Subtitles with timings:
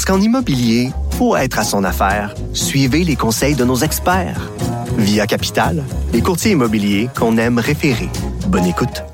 [0.00, 4.50] Parce qu'en immobilier, pour être à son affaire, suivez les conseils de nos experts.
[4.96, 5.84] Via Capital,
[6.14, 8.08] les courtiers immobiliers qu'on aime référer.
[8.46, 9.04] Bonne écoute.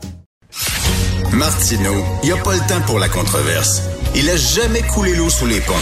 [1.33, 3.83] Martino, il n'y a pas le temps pour la controverse.
[4.15, 5.74] Il a jamais coulé l'eau sous les ponts.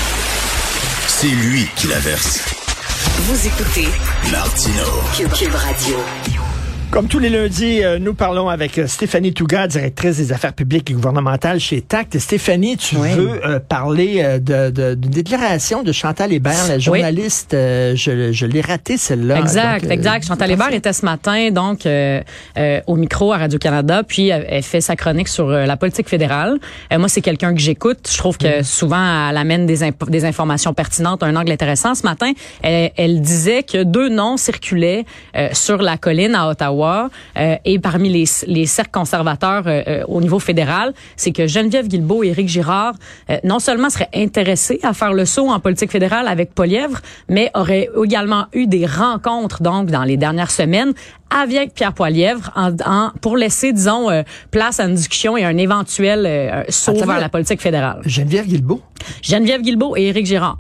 [1.07, 2.41] C'est lui qui la verse.
[3.25, 3.89] Vous écoutez
[4.33, 4.85] Martino.
[5.19, 5.99] Cube Radio.
[6.91, 10.89] Comme tous les lundis, euh, nous parlons avec euh, Stéphanie Touga, directrice des affaires publiques
[10.93, 12.21] et gouvernementales chez TACT.
[12.21, 17.53] Stéphanie, tu veux euh, parler de, de, d'une déclaration de Chantal Hébert, la journaliste.
[17.53, 19.41] euh, je je l'ai raté celle-là.
[19.41, 20.25] Exact, Donc, exact.
[20.29, 22.23] Chantal Hébert était ce matin donc euh,
[22.87, 26.59] au micro à Radio Canada, puis elle, fait sa chronique sur la politique fédérale.
[26.97, 28.09] Moi, c'est quelqu'un que j'écoute.
[28.09, 31.97] Je trouve que souvent elle amène des, imp- des informations pertinentes, un angle intéressant.
[31.97, 32.31] Ce matin,
[32.63, 35.05] elle, elle disait que deux noms circulaient
[35.53, 40.21] sur la colline à Ottawa euh, et parmi les, les cercles conservateurs euh, euh, au
[40.21, 42.95] niveau fédéral, c'est que Geneviève Guilbeault et Éric Girard
[43.45, 47.89] non seulement seraient intéressés à faire le saut en politique fédérale avec Polièvre, mais auraient
[48.05, 50.93] également eu des rencontres donc dans les dernières semaines
[51.31, 55.57] avec Pierre Poilièvre en, en- pour laisser, disons, euh, place à une discussion et un
[55.57, 58.01] éventuel euh, saut vers la politique fédérale.
[58.05, 58.81] Geneviève Guilbeault?
[59.23, 60.59] Geneviève Guilbeault et Éric Girard.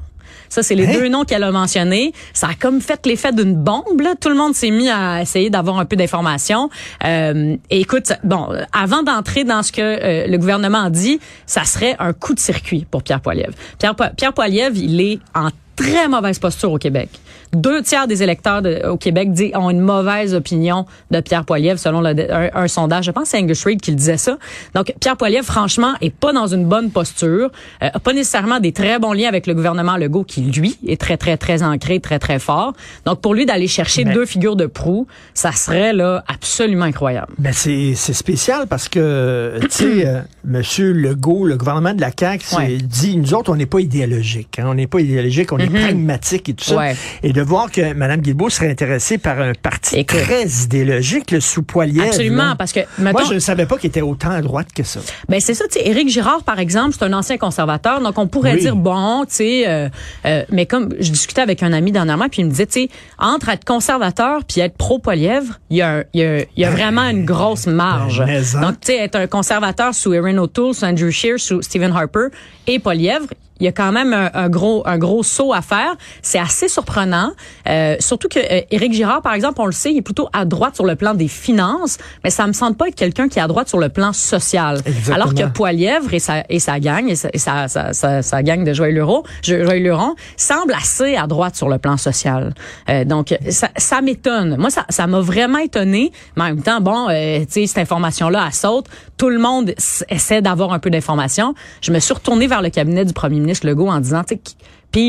[0.48, 0.92] Ça, c'est les Hein?
[0.92, 2.12] deux noms qu'elle a mentionnés.
[2.33, 4.00] Ça a comme fait l'effet d'une bombe.
[4.00, 4.14] Là.
[4.20, 6.69] Tout le monde s'est mis à essayer d'avoir un peu d'informations.
[7.05, 11.64] Euh, et écoute, bon, avant d'entrer dans ce que euh, le gouvernement a dit, ça
[11.64, 13.55] serait un coup de circuit pour Pierre Poilievre.
[13.78, 17.08] Pierre, Pierre Poilievre, il est en très mauvaise posture au Québec.
[17.53, 21.79] Deux tiers des électeurs de- au Québec dit, ont une mauvaise opinion de Pierre Poilievre,
[21.79, 23.05] selon le- un, un sondage.
[23.05, 24.39] Je pense que c'est Angus Reid qui le disait ça.
[24.74, 27.51] Donc, Pierre Poilievre, franchement, est pas dans une bonne posture,
[27.83, 31.17] euh, pas nécessairement des très bons liens avec le gouvernement Legault, qui, lui, est très,
[31.17, 32.73] très, très ancré, très, très fort.
[33.07, 37.33] Donc, pour lui, d'aller chercher Mais- deux figures de proue, ça serait là absolument incroyable.
[37.39, 42.45] Ben c'est spécial parce que tu sais euh, monsieur Legault, le gouvernement de la CAQ
[42.57, 42.79] Ouais.
[42.79, 46.48] dit nous autres on n'est pas idéologique, hein, on n'est pas idéologique, on est pragmatique
[46.48, 46.77] et tout ça.
[46.77, 46.97] Ouais.
[47.23, 50.20] Et de voir que Mme Guilbeault serait intéressée par un parti Écoute.
[50.20, 52.07] très idéologique, le sous Poilievre.
[52.07, 52.55] Absolument, là.
[52.57, 55.01] parce que, moi je ne savais pas qu'il était autant à droite que ça.
[55.29, 58.27] Ben c'est ça, tu sais, Éric Girard par exemple, c'est un ancien conservateur, donc on
[58.27, 58.61] pourrait Oui.
[58.61, 59.89] dire bon, tu sais, euh,
[60.27, 62.89] euh, mais comme je discutais avec un ami dernièrement, puis il me disait, tu sais,
[63.19, 66.70] entre être conservateur puis être pro Polièvre, il y a, un- y a, y a
[66.70, 68.19] vraiment une grosse marge.
[68.19, 68.61] Ben, mais en.
[68.61, 72.27] donc tu sais, être un conservateur sous Erin O'Toole, sous Andrew Scheer, sous Stephen Harper
[72.67, 73.27] et Polièvre,
[73.61, 75.95] il y a quand même un, un gros un gros saut à faire.
[76.23, 77.33] C'est assez surprenant,
[77.69, 80.45] euh, surtout que euh, Éric Girard, par exemple, on le sait, il est plutôt à
[80.45, 83.43] droite sur le plan des finances, mais ça me semble pas être quelqu'un qui est
[83.43, 84.81] à droite sur le plan social.
[84.85, 85.14] Exactement.
[85.14, 88.43] Alors que Poilièvre et sa, et sa gang, et sa, et sa, sa, sa- sa
[88.43, 92.55] gang de Joël Luron, Joël Luron, semble assez à droite sur le plan social.
[92.89, 94.57] Euh, donc, ça, ça m'étonne.
[94.57, 96.13] Moi, ça ça m'a vraiment étonné.
[96.37, 98.87] Mais en même temps, bon, euh, tu sais, cette information-là, elle saute.
[99.17, 99.75] Tout le monde
[100.09, 101.55] essaie d'avoir un peu d'informations.
[101.81, 104.57] Je me suis retournée vers le cabinet du premier ministre Legault en disant, tu sais,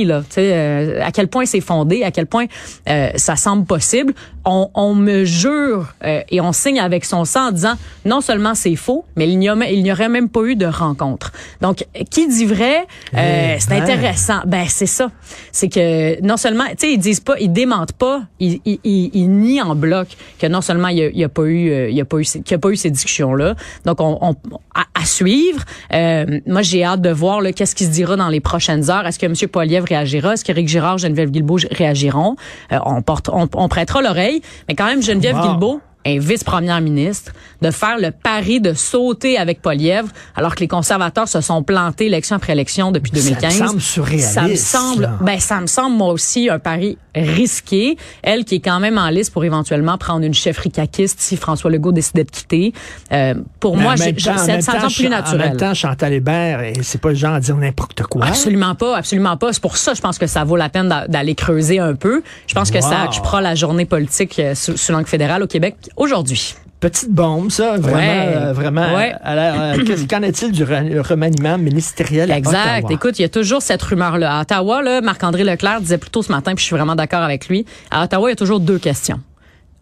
[0.05, 2.45] là, tu sais, euh, à quel point c'est fondé, à quel point
[2.89, 4.13] euh, ça semble possible.
[4.47, 7.73] On, on me jure euh, et on signe avec son sang en disant
[8.05, 11.31] non seulement c'est faux, mais il n'y il n'y aurait même pas eu de rencontre.
[11.61, 12.85] Donc, qui dit vrai,
[13.15, 13.81] euh, Eh c'est ben.
[13.81, 14.41] intéressant.
[14.45, 15.09] Ben c'est ça,
[15.51, 19.09] c'est que non seulement, tu sais, ils disent pas, ils démentent pas, ils, ils, ils,
[19.13, 20.09] ils nient en bloc
[20.39, 22.23] que non seulement il y a, a pas eu, euh, il y a pas eu,
[22.23, 23.55] ces- qu'il y a pas eu ces discussions là.
[23.85, 24.35] Donc, on, on
[24.75, 25.63] à, à suivre.
[25.93, 29.07] Euh, moi, j'ai hâte de voir là, qu'est-ce qui se dira dans les prochaines heures.
[29.07, 29.33] Est-ce que M.
[29.75, 30.33] Poilievre réagira?
[30.33, 32.35] Est-ce qu'Éric Girard, Geneviève Guilbeault réagiront?
[32.71, 34.41] Euh, on, porte, on, on prêtera l'oreille.
[34.67, 35.41] Mais quand même, Geneviève Wow.
[35.49, 37.31] Guilbeault est vice-première ministre,
[37.63, 42.05] de faire le pari de sauter avec Polièvre, alors que les conservateurs se sont plantés
[42.05, 43.57] élection après élection depuis Ça me 2015.
[43.57, 47.97] semble surréaliste, Ça me semble, ben, ça me semble, moi aussi, un pari risqué.
[48.23, 51.71] Elle qui est quand même en liste pour éventuellement prendre une chefferie caquiste si François
[51.71, 52.73] Legault décidait de quitter.
[53.11, 54.03] Euh, pour Mais moi, en temps-
[54.33, 55.49] en ça, ça temps, plus En naturel.
[55.49, 58.25] même temps, Chantal Hébert, c'est pas le genre à dire n'importe quoi.
[58.25, 59.53] Absolument pas, absolument pas.
[59.53, 62.21] C'est pour ça, je pense que ça vaut la peine d'a- d'aller creuser un peu.
[62.47, 65.75] Je pense que ça occupera la journée politique euh, sous, sous langue fédérale au Québec
[65.95, 66.55] aujourd'hui.
[66.81, 68.33] Petite bombe, ça, vraiment, Ouais.
[68.35, 68.93] euh, vraiment.
[68.93, 69.15] Ouais.
[69.25, 72.79] Euh, qu'est-ce- qu'en est-il du re- remaniement ministériel à Exact.
[72.85, 72.93] Ottawa?
[72.93, 74.37] Écoute, il y a toujours cette rumeur-là.
[74.37, 77.21] À Ottawa, là, Marc-André Leclerc disait plus tôt ce matin, puis je suis vraiment d'accord
[77.21, 77.65] avec lui.
[77.91, 79.19] À Ottawa, il y a toujours deux questions.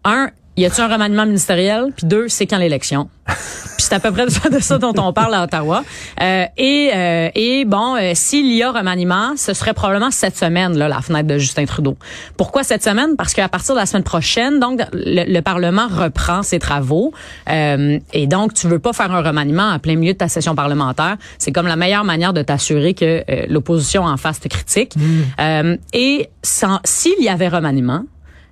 [0.04, 1.86] Un, y a-t-il un remaniement ministériel?
[1.96, 3.08] Puis deux, c'est quand l'élection?
[3.26, 5.82] Puis c'est à peu près de ça, dont on parle à Ottawa.
[6.22, 10.76] Euh, et, euh, et bon, euh, s'il y a remaniement, ce serait probablement cette semaine,
[10.78, 11.96] là, la fenêtre de Justin Trudeau.
[12.36, 13.16] Pourquoi cette semaine?
[13.16, 17.12] Parce qu'à partir de la semaine prochaine, donc, le, le Parlement reprend ses travaux.
[17.50, 20.54] Euh, et donc, tu veux pas faire un remaniement en plein milieu de ta session
[20.54, 21.16] parlementaire.
[21.38, 24.92] C'est comme la meilleure manière de t'assurer que euh, l'opposition en face te critique.
[25.40, 28.04] Euh, et sans- s'il y avait remaniement,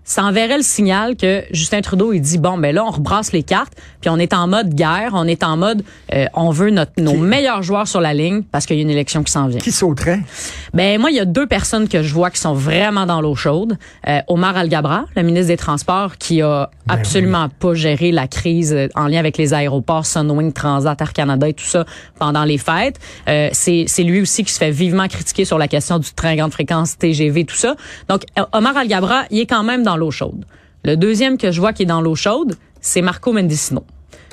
[0.05, 3.43] ça enverrait le signal que Justin Trudeau il dit bon ben là on rebrasse les
[3.43, 6.93] cartes puis on est en mode guerre on est en mode euh, on veut notre
[6.99, 9.61] nos meilleurs joueurs sur la ligne parce qu'il y a une élection qui s'en vient.
[9.61, 10.21] Qui sauterait?
[10.75, 13.35] ben moi il y a deux personnes que je vois qui sont vraiment dans l'eau
[13.35, 13.79] chaude.
[14.09, 18.73] Euh, Omar Al-Gabra le ministre des Transports qui a Ben absolument pas géré la crise
[18.73, 21.85] euh, en lien avec les aéroports Sunwing Transat Air Canada et tout ça
[22.19, 22.99] pendant les fêtes.
[23.29, 26.35] Euh, c'est c'est lui aussi qui se fait vivement critiquer sur la question du train
[26.35, 27.77] grande fréquence TGV tout ça.
[28.09, 30.45] Donc euh, Omar Al-Gabra il est quand même dans l'eau chaude
[30.85, 33.85] le deuxième que je vois qui est dans l'eau chaude c'est Marco Mendicino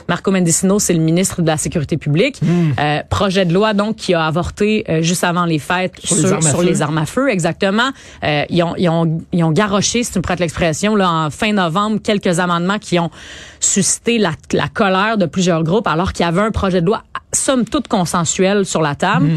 [0.10, 2.42] Marco Mendicino, c'est le ministre de la Sécurité publique.
[2.42, 2.72] Hmm.
[2.80, 6.26] Euh, projet de loi donc qui a avorté euh, juste avant les fêtes Sur sur,
[6.26, 6.66] les armes à sur feu.
[6.66, 7.92] les armes à feu, exactement.
[8.24, 11.30] Euh, ils, ont, ils, ont, ils ont garoché, si tu me prêtes l'expression, là en
[11.30, 13.12] fin novembre, quelques amendements qui ont
[13.60, 17.04] suscité la, la colère de plusieurs groupes, alors qu'il y avait un projet de loi
[17.32, 19.30] somme toute consensuel sur la table.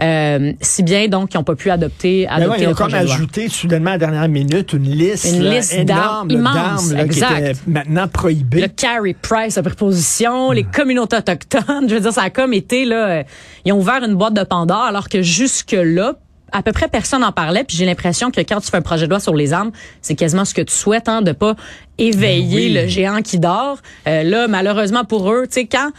[0.00, 2.34] Euh, si bien donc qu'ils n'ont pas pu adopter, Hmm.
[2.34, 3.14] Adopter ouais, ils ont le comme projet de loi.
[3.14, 7.18] ajouté soudainement à la dernière minute une liste, Une là, liste d'armes là, là, qui
[7.18, 8.60] étaient maintenant prohibées.
[8.60, 12.52] Le carry price a pris position, les communautés autochtones, je veux dire, ça a comme
[12.52, 13.24] été, là,
[13.64, 16.14] ils ont ouvert une boîte de Pandore, alors que jusque-là,
[16.52, 19.04] à peu près personne n'en parlait, puis j'ai l'impression que quand tu fais un projet
[19.06, 21.56] de loi sur les armes, c'est quasiment ce que tu souhaites, hein, de pas
[21.98, 22.82] éveiller Ben oui.
[22.82, 23.78] le géant qui dort.
[24.06, 25.90] Euh, là, malheureusement pour eux, tu sais, quand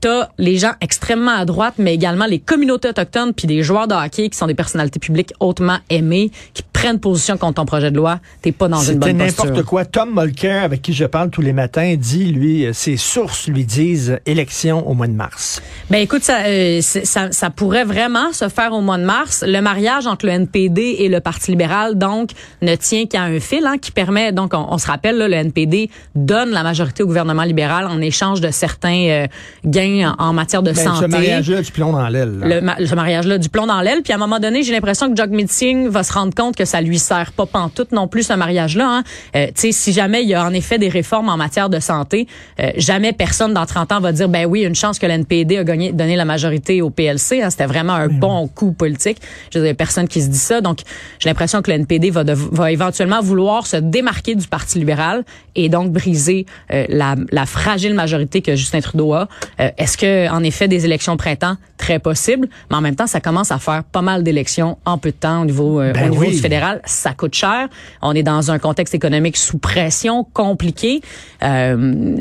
[0.00, 3.94] t'as les gens extrêmement à droite, mais également les communautés autochtones, puis des joueurs de
[3.94, 7.96] hockey qui sont des personnalités publiques hautement aimées, qui prennent position contre ton projet de
[7.96, 9.44] loi, t'es pas dans une bonne posture.
[9.44, 9.84] n'importe quoi.
[9.84, 13.64] Tom Mulcair, avec qui je parle tous les matins, dit, lui, euh, ses sources lui
[13.64, 15.60] disent élection au mois de mars.
[15.90, 19.44] Ben écoute, ça, euh, ça, ça pourrait vraiment se faire au mois de mars.
[19.46, 22.30] Le mariage entre le NPD et le Parti libéral, donc,
[22.62, 25.34] ne tient qu'à un fil hein, qui permet, donc, on, on se rappelle, là, le
[25.40, 29.26] NPD donne la majorité au gouvernement libéral en échange de certains euh,
[29.64, 31.00] gains en, en matière de Ben, santé.
[31.02, 32.38] ce mariage-là, du plomb dans l'aile.
[32.42, 34.02] le, ma- ce mariage-là du plomb dans l'aile.
[34.02, 36.64] Puis à un moment donné, j'ai l'impression que Jog Meeting va se rendre compte que
[36.64, 38.98] ça lui sert pas pantoute non plus ce mariage-là.
[38.98, 39.02] Hein.
[39.36, 41.80] Euh, tu sais, si jamais il y a en effet des réformes en matière de
[41.80, 42.26] santé,
[42.60, 45.64] euh, jamais personne dans 30 ans va dire ben oui, une chance que l'NPD a
[45.64, 47.42] gagné, donné la majorité au PLC.
[47.42, 47.50] Hein.
[47.50, 49.18] C'était vraiment un bon coup politique.
[49.52, 50.60] Je veux dire, personne qui se dit ça.
[50.60, 50.80] Donc,
[51.18, 55.68] j'ai l'impression que le NPD va, va éventuellement vouloir se démarquer du Parti libéral et
[55.68, 59.28] donc briser euh, la, la fragile majorité que Justin Trudeau a.
[59.60, 63.06] Euh, Est-ce que, en effet, des élections au printemps, très possible, mais en même temps,
[63.06, 66.06] ça commence à faire pas mal d'élections en peu de temps au niveau, euh, Ben
[66.06, 66.30] au niveau oui.
[66.32, 66.80] du fédéral.
[66.84, 67.68] Ça coûte cher.
[68.02, 71.00] On est dans un contexte économique sous pression, compliqué.
[71.42, 72.14] Euh,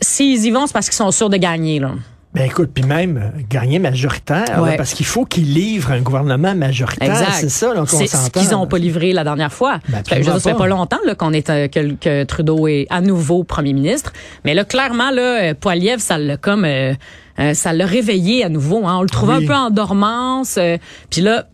[0.00, 1.78] S'ils y vont, c'est parce qu'ils sont sûrs de gagner.
[1.80, 1.92] Là.
[2.34, 4.76] Ben écoute, puis même euh, gagner majoritaire, là, Ouais.
[4.78, 7.14] parce qu'il faut qu'ils livrent un gouvernement majoritaire.
[7.34, 8.40] C'est ça, donc on C'est ce s'entend.
[8.40, 9.80] qu'ils n'ont pas livré la dernière fois.
[9.88, 12.66] Ben, Ça fait- je ça fait pas longtemps là, qu'on est euh, que, que Trudeau
[12.68, 14.12] est à nouveau premier ministre.
[14.46, 16.94] Mais là, clairement, là, euh, Poiliev, ça l'a comme euh,
[17.38, 18.86] euh, ça l'a réveillé à nouveau.
[18.86, 18.96] Hein.
[18.98, 19.44] On le trouvait Oui.
[19.44, 20.56] un peu en dormance.
[20.58, 20.78] euh,
[21.10, 21.48] Puis là,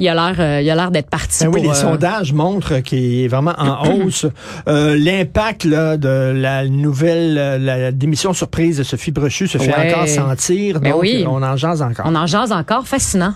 [0.00, 2.32] il a l'air euh, il a l'air d'être parti Ben oui, pour, les euh, sondages
[2.32, 4.26] montrent qu'il est vraiment en hausse.
[4.68, 9.92] Euh, L'impact de la nouvelle la démission surprise de Sophie Brochu se fait Ouais.
[9.94, 10.80] encore sentir.
[10.80, 11.24] Ben donc, oui.
[11.28, 12.06] on en jase encore.
[12.08, 12.86] on en jase encore.
[12.88, 13.34] Fascinant.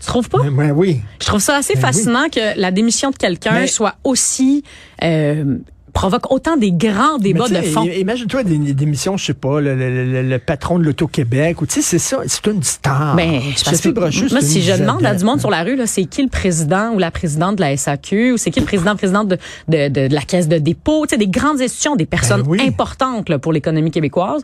[0.00, 0.38] Tu trouves pas?
[0.50, 1.00] Ben, oui.
[1.20, 4.62] Je trouve ça assez fascinant que la démission de quelqu'un soit aussi
[5.96, 7.84] provoque autant des grands débats de fond.
[7.84, 11.66] Imagine-toi des, des émissions, je sais pas, le, le- le- le patron de l'Auto-Québec, ou
[11.66, 13.16] tu sais, c'est ça, c'est une star.
[13.16, 15.62] Ben, je pense Sophie que- Brochu, moi, si je demande à du monde sur la
[15.62, 18.60] rue, là, c'est qui le président ou la présidente de la SAQ, ou c'est qui
[18.60, 19.38] le président, présidente de,
[19.68, 22.48] de, de, de la caisse de dépôt, tu sais, des grandes institutions, des personnes Ben
[22.50, 22.60] oui.
[22.60, 24.42] importantes là, pour l'économie québécoise.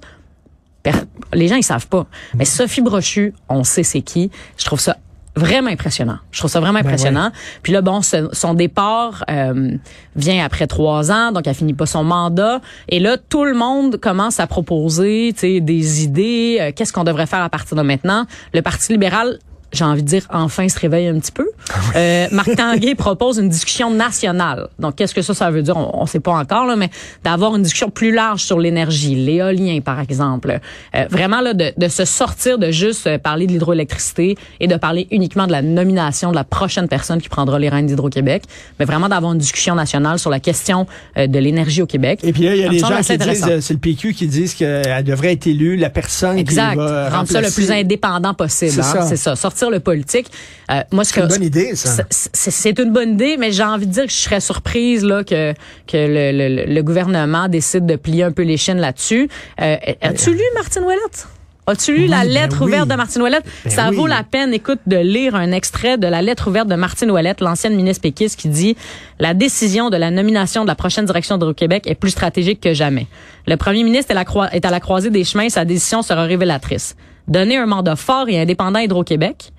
[1.34, 2.06] Les gens, ils savent pas.
[2.34, 4.30] Mais Sophie Brochu, on sait c'est qui.
[4.58, 4.96] Je trouve ça
[5.34, 6.18] vraiment impressionnant.
[6.30, 7.30] Je trouve ça vraiment Ben impressionnant.
[7.62, 9.76] Puis là, bon, ce- son départ euh,
[10.14, 12.60] vient après trois ans, donc elle finit pas son mandat.
[12.88, 16.58] Et là, tout le monde commence à proposer, tu sais, des idées.
[16.60, 19.38] euh, Qu'est-ce qu'on devrait faire à partir de maintenant Le Parti libéral.
[19.72, 21.48] J'ai envie de dire, enfin se réveille un petit peu.
[21.96, 24.68] Euh, Marc Tanguay propose une discussion nationale.
[24.78, 25.76] Donc, qu'est-ce que ça, ça veut dire?
[25.76, 26.90] On ne sait pas encore, là, mais
[27.24, 30.58] d'avoir une discussion plus large sur l'énergie, l'éolien, par exemple.
[30.94, 34.76] Euh, vraiment, là, de, de se sortir de juste euh, parler de l'hydroélectricité et de
[34.76, 38.42] parler uniquement de la nomination de la prochaine personne qui prendra les rênes d'Hydro-Québec,
[38.78, 40.86] mais vraiment d'avoir une discussion nationale sur la question
[41.16, 42.20] euh, de l'énergie au Québec.
[42.22, 44.26] Et puis là, il y a des gens qui disent, euh, c'est le PQ qui
[44.26, 46.70] disent qu'elle devrait être élue, la personne Exact.
[46.70, 48.72] qui va Rendre ça le plus indépendant possible.
[48.72, 48.82] C'est hein.
[48.82, 49.02] ça.
[49.02, 49.36] C'est ça.
[49.36, 50.26] Sortir le politique.
[50.70, 52.04] Euh, moi, C'est une bonne idée, ça.
[52.10, 55.52] C'est- une bonne idée, mais j'ai envie de dire que je serais surprise là que
[55.86, 56.32] que le,
[56.66, 59.28] le- le gouvernement décide de plier un peu les chaînes là-dessus.
[59.60, 61.26] Euh, As-tu lu Martine Ouellette?
[61.66, 62.66] As-tu lu Oui, la ben lettre oui.
[62.66, 63.44] ouverte de Martine Ouellette?
[63.64, 63.96] Ben Ça oui.
[63.96, 67.40] vaut la peine, écoute, de lire un extrait de la lettre ouverte de Martine Ouellette,
[67.40, 68.76] l'ancienne ministre péquiste, qui dit
[69.20, 73.06] «La décision de la nomination de la prochaine direction d'Hydro-Québec est plus stratégique que jamais.
[73.46, 76.96] Le premier ministre est à la croisée des chemins, sa décision sera révélatrice.
[77.28, 79.51] Donner un mandat fort et indépendant à Hydro-Québec,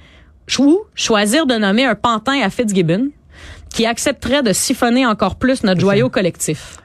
[0.48, 3.10] choisir de nommer un pantin à Fitzgibbon,
[3.70, 6.78] qui accepterait de siphonner encore plus notre joyau collectif.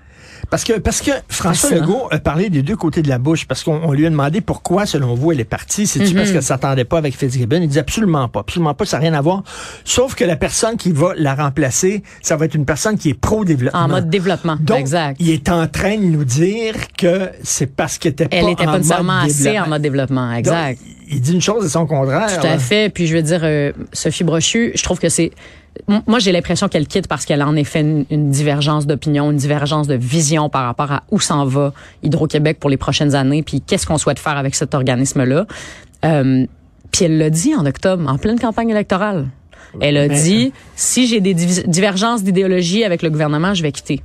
[0.51, 1.87] Parce que, parce que François Fascinant.
[1.87, 4.41] Legault a parlé des deux côtés de la bouche, parce qu'on on lui a demandé
[4.41, 5.87] pourquoi, selon vous, elle est partie.
[5.87, 6.17] C'est-tu Mhm.
[6.17, 7.61] parce qu'elle s'attendait pas avec Fitzgibbon?
[7.61, 8.41] Il dit absolument pas.
[8.41, 9.43] Absolument pas, ça n'a rien à voir.
[9.85, 13.15] Sauf que la personne qui va la remplacer, ça va être une personne qui est
[13.15, 13.79] pro-développement.
[13.79, 14.57] En mode développement.
[14.59, 15.19] Donc, exact.
[15.21, 18.63] il est en train de nous dire que c'est parce qu'elle était pas Elle n'était
[18.67, 20.33] en pas nécessairement mode assez en mode développement.
[20.33, 20.79] Exact.
[20.79, 22.41] Donc, il dit une chose et son contraire.
[22.41, 22.91] Tout à fait.
[22.93, 25.31] Puis je veux dire, euh, Sophie Brochu, je trouve que c'est.
[26.07, 29.37] Moi, j'ai l'impression qu'elle quitte parce qu'elle a en effet une, une divergence d'opinion, une
[29.37, 31.73] divergence de vision par rapport à où s'en va
[32.03, 35.47] Hydro-Québec pour les prochaines années, puis qu'est-ce qu'on souhaite faire avec cet organisme-là.
[36.05, 36.47] Euh,
[36.91, 39.29] puis elle l'a dit en octobre, en pleine campagne électorale.
[39.81, 44.01] Elle a Mais- dit si j'ai des divergences d'idéologie avec le gouvernement, je vais quitter.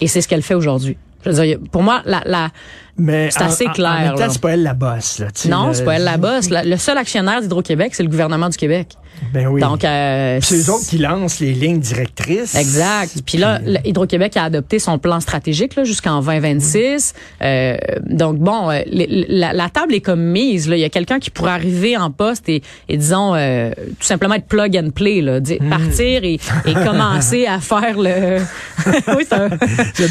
[0.00, 0.96] Et c'est ce qu'elle fait aujourd'hui.
[1.24, 2.50] Je veux dire, pour moi, la, la,
[2.98, 4.28] Mais C'est assez en- En, clair, même temps, là.
[4.30, 5.18] c'est pas elle la bosse.
[5.18, 6.48] Là, non, c'est pas elle la bosse.
[6.50, 8.88] Le seul actionnaire d'Hydro-Québec, c'est le gouvernement du Québec.
[9.32, 9.60] Ben oui.
[9.60, 12.54] Donc, euh, c'est eux autres qui lancent les lignes directrices.
[12.54, 13.22] Exact.
[13.24, 17.14] Puis là, le- Hydro-Québec a adopté son plan stratégique là, jusqu'en 2026.
[17.42, 20.68] Euh, donc bon, euh, les- la, la table est comme mise.
[20.68, 20.76] Là.
[20.76, 24.34] Il y a quelqu'un qui pourrait arriver en poste et, et disons euh, tout simplement
[24.34, 25.68] être plug and play, là, Hmm.
[25.68, 28.38] partir et, et commencer à faire le.
[29.16, 29.48] oui, c'est un-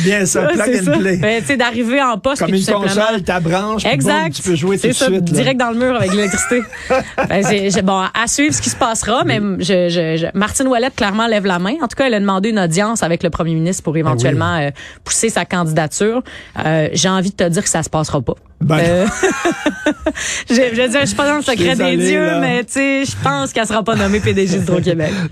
[0.05, 0.97] bien ça, plug and ça.
[0.97, 1.17] play.
[1.17, 4.23] Ben, tu sais, d'arriver en poste Comme une simplement- console, ta branche, Exact.
[4.23, 5.29] boum, tu peux jouer tout de ça, suite.
[5.29, 5.35] là.
[5.35, 6.61] direct dans le mur avec l'électricité.
[7.29, 7.43] Ben,
[7.83, 11.45] bon, à suivre ce qui se passera, mais je, je, je- Martine Ouellette clairement lève
[11.45, 11.73] la main.
[11.81, 14.69] En tout cas, elle a demandé une audience avec le premier ministre pour éventuellement euh,
[15.03, 16.23] pousser sa candidature.
[16.65, 18.35] Euh, j'ai envie de te dire que ça se passera pas.
[18.59, 19.05] Ben, Euh,
[20.49, 22.39] je, je veux dire, je suis pas dans le secret Désolé, des dieux, là.
[22.39, 25.11] mais tu sais, je pense qu'elle sera pas nommée PDG d'Hydro-Québec.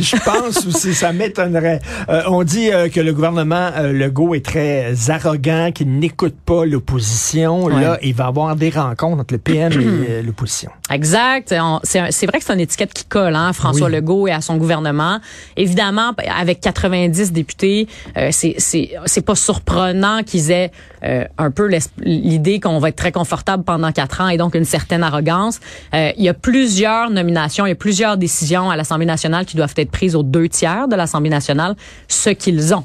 [0.00, 1.80] Je pense aussi, ça m'étonnerait.
[2.08, 7.64] Euh, on dit euh, que le gouvernement Legault est très arrogant, qu'il n'écoute pas l'opposition.
[7.64, 7.80] Ouais.
[7.80, 9.76] Là, il va y avoir des rencontres entre le PM et
[10.10, 10.70] euh, l'opposition.
[10.90, 11.54] Exact.
[11.84, 13.94] C'est vrai que c'est une étiquette qui colle hein, François Oui.
[13.94, 15.20] Legault et à son gouvernement.
[15.56, 20.70] Évidemment, avec 90 députés, euh, c'est pas surprenant qu'ils aient
[21.04, 24.64] euh, un peu l'idée qu'on va être très confortable pendant quatre ans et donc une
[24.64, 25.60] certaine arrogance.
[25.94, 29.56] Euh, il y a plusieurs nominations, il y a plusieurs décisions à l'Assemblée nationale qui
[29.56, 31.74] doivent être prises aux deux tiers de l'Assemblée nationale,
[32.08, 32.84] ce qu'ils ont.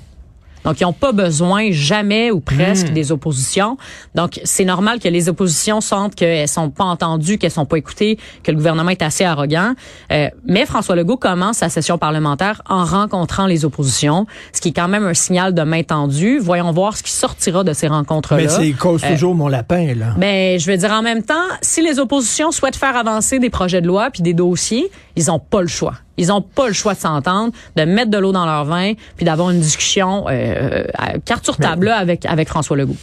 [0.68, 3.78] Donc, ils n'ont pas besoin jamais ou presque des oppositions.
[4.16, 8.20] Donc, c'est normal que les oppositions sentent qu'elles sont pas entendues, qu'elles sont pas écoutées,
[8.44, 9.76] que le gouvernement est assez arrogant.
[10.12, 14.74] Euh, mais François Legault commence sa session parlementaire en rencontrant les oppositions, ce qui est
[14.74, 16.38] quand même un signal de main tendue.
[16.38, 18.42] Voyons voir ce qui sortira de ces rencontres-là.
[18.42, 20.16] Mais c'est cause toujours mon lapin, là.
[20.18, 23.80] Ben, je veux dire en même temps, si les oppositions souhaitent faire avancer des projets
[23.80, 25.96] de loi puis des dossiers, ils ont pas le choix.
[26.18, 29.26] Ils ont pas le choix de s'entendre, de mettre de l'eau dans leur vin, puis
[29.26, 32.96] d'avoir une discussion euh, à carte sur table là, avec avec François Legault.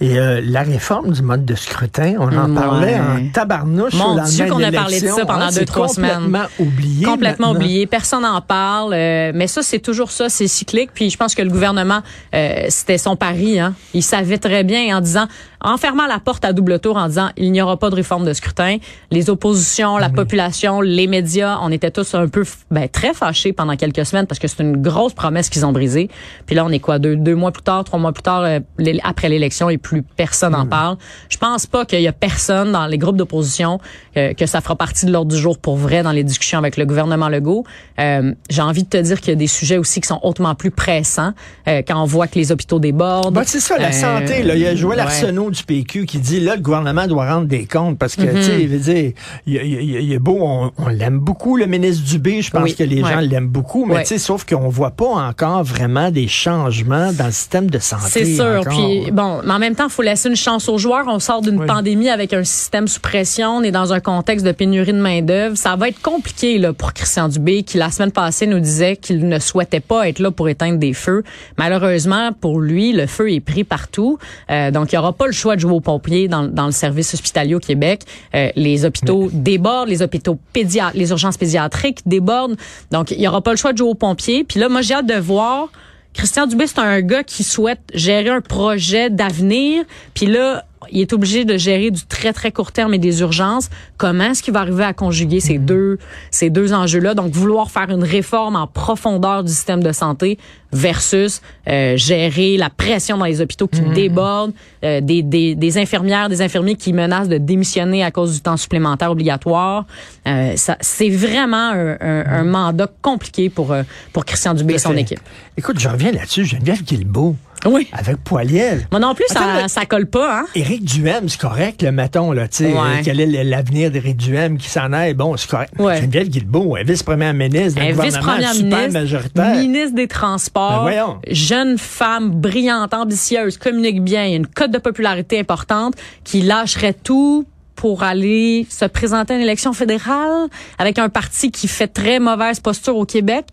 [0.00, 2.54] Et euh, la réforme du mode de scrutin, on en Ouais.
[2.60, 5.88] parlait en tabarnouche Mon lendemain Dieu qu'on a parlé de ça pendant hein, deux, trois
[5.88, 6.14] semaines.
[6.24, 7.04] complètement oublié.
[7.06, 7.60] Complètement maintenant.
[7.64, 10.90] oublié, personne n'en parle, euh, mais ça c'est toujours ça, c'est cyclique.
[10.94, 12.00] Puis je pense que le gouvernement,
[12.34, 13.58] euh, c'était son pari.
[13.60, 13.74] Hein.
[13.94, 15.26] Il savait très bien en disant,
[15.60, 18.24] en fermant la porte à double tour, en disant il n'y aura pas de réforme
[18.24, 18.78] de scrutin.
[19.10, 23.76] Les oppositions, la population, les médias, on était tous un peu, ben, très fâchés pendant
[23.76, 26.08] quelques semaines parce que c'est une grosse promesse qu'ils ont brisée.
[26.46, 26.98] Puis là on est quoi?
[26.98, 28.58] Deux, deux mois plus tard, trois mois plus tard euh,
[29.04, 30.96] après l'élection et plus personne en parle.
[31.28, 33.80] Je pense pas qu'il y a personne dans les groupes d'opposition
[34.16, 36.76] euh, que ça fera partie de l'ordre du jour pour vrai dans les discussions avec
[36.76, 37.64] le gouvernement Legault.
[37.98, 40.54] Euh, J'ai envie de te dire qu'il y a des sujets aussi qui sont hautement
[40.54, 41.32] plus pressants
[41.68, 43.34] euh, quand on voit que les hôpitaux débordent.
[43.34, 44.42] Ben, c'est ça, la Euh, santé.
[44.42, 44.54] Là.
[44.54, 45.04] Il y a Joël ouais.
[45.04, 48.26] Arsenault du PQ qui dit, là, le gouvernement doit rendre des comptes parce Mm-hmm.
[48.32, 49.12] que, tu sais, il veut dire,
[49.46, 52.62] il, il- il- il est beau, on, on l'aime beaucoup, le ministre Dubé, je pense
[52.62, 53.10] Oui, que les ouais.
[53.10, 54.02] gens l'aiment beaucoup, mais Ouais.
[54.02, 58.02] tu sais, sauf qu'on voit pas encore vraiment des changements dans le système de santé.
[58.06, 58.44] C'est sûr.
[58.60, 58.72] encore.
[58.72, 61.04] Puis bon, mais en même temps, il faut laisser une chance aux joueurs.
[61.08, 61.66] On sort d'une Oui.
[61.66, 63.56] pandémie avec un système sous pression.
[63.56, 65.56] On est dans un contexte de pénurie de main d'œuvre.
[65.56, 69.28] Ça va être compliqué là pour Christian Dubé, qui la semaine passée nous disait qu'il
[69.28, 71.22] ne souhaitait pas être là pour éteindre des feux.
[71.58, 74.18] Malheureusement, pour lui, le feu est pris partout.
[74.50, 76.72] Euh, donc, il n'y aura pas le choix de jouer aux pompiers dans, dans le
[76.72, 78.02] service hospitalier au Québec.
[78.34, 82.56] Euh, les hôpitaux débordent, les hôpitaux pédiatriques, les urgences pédiatriques débordent.
[82.90, 84.44] Donc, il n'y aura pas le choix de jouer aux pompiers.
[84.44, 85.68] Puis là, moi, j'ai hâte de voir
[86.14, 89.84] Christian Dubé, c'est un gars qui souhaite gérer un projet d'avenir.
[90.14, 93.68] Puis là, il est obligé de gérer du très très court terme et des urgences.
[93.96, 95.64] Comment est-ce qu'il va arriver à conjuguer ces Mm-hmm.
[95.64, 95.98] deux
[96.30, 97.14] ces deux enjeux-là?
[97.14, 100.38] Donc vouloir faire une réforme en profondeur du système de santé
[100.72, 103.92] versus euh, gérer la pression dans les hôpitaux qui Mm-hmm.
[103.94, 104.52] débordent,
[104.84, 108.56] euh, des, des, des infirmières, des infirmiers qui menacent de démissionner à cause du temps
[108.56, 109.84] supplémentaire obligatoire.
[110.26, 113.74] Euh, ça, c'est vraiment un, un, un mandat compliqué pour
[114.12, 115.20] pour Christian Dubé et son équipe.
[115.56, 116.44] Écoute, je reviens là-dessus.
[116.44, 117.36] Geneviève Guilbeault,
[117.66, 117.88] Oui.
[117.92, 118.86] avec Poiliel.
[118.90, 120.44] Moi non plus, Attends, ça, mais- ça colle pas, hein?
[120.54, 122.78] Éric Duhem, c'est correct, le mettons, là, tu sais, Ouais.
[122.78, 125.72] euh, quel est l'avenir d'Éric Duhem qui s'en aille, bon, c'est correct.
[125.78, 126.00] Ouais.
[126.00, 129.56] Geneviève Guilbeault, est vice-première ministre d'un Un gouvernement vice-première super ministre, majoritaire.
[129.56, 131.18] ministre des Transports, Ben voyons.
[131.30, 136.40] jeune femme brillante, ambitieuse, communique bien, il y a une cote de popularité importante, qui
[136.42, 140.48] lâcherait tout pour aller se présenter à une élection fédérale
[140.78, 143.46] avec un parti qui fait très mauvaise posture au Québec.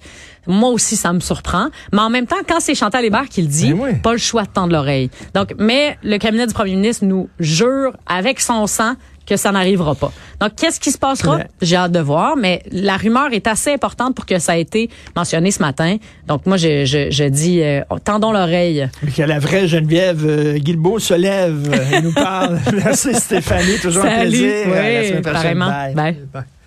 [0.48, 1.70] Moi aussi, ça me surprend.
[1.94, 3.96] Mais en même temps, quand c'est Chantal Hébert qui le dit, oui.
[4.02, 5.10] pas le choix de tendre l'oreille.
[5.34, 8.94] Donc, mais le cabinet du premier ministre nous jure avec son sang
[9.30, 10.12] que ça n'arrivera pas.
[10.42, 11.40] Donc, qu'est-ce qui se passera?
[11.62, 14.90] J'ai hâte de voir, mais la rumeur est assez importante pour que ça ait été
[15.16, 15.98] mentionné ce matin.
[16.28, 18.90] Donc, moi, je, je, je dis, euh, tendons l'oreille.
[19.16, 22.60] Que la vraie Geneviève euh, Guilbeault se lève euh, et nous parle.
[22.74, 24.54] Merci Stéphanie, toujours un plaisir.
[24.74, 25.34] À la Oui, semaine prochaine.
[25.34, 25.68] pareillement.
[25.70, 25.94] Bye.
[25.94, 26.18] Bye.
[26.34, 26.59] Bye.